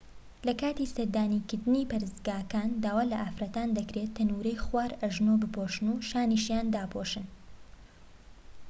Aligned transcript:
لە 0.47 0.53
کاتی 0.61 0.91
سەردانیکردنی 0.95 1.89
پەرستگاکان 1.91 2.69
داوا 2.83 3.03
لە 3.11 3.17
ئافرەتان 3.23 3.69
دەکرێت 3.77 4.11
تەنورەی 4.17 4.61
خوار 4.65 4.91
ئەژنۆ 5.01 5.33
بپۆشن 5.43 5.85
و 5.93 5.95
شانیشیان 6.09 6.65
داپۆشن 6.75 7.25